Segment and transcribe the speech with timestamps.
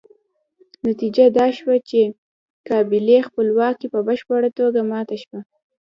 [0.87, 2.01] نتیجه دا شوه چې
[2.67, 5.39] قبایلي خپلواکي په بشپړه توګه ماته شوه.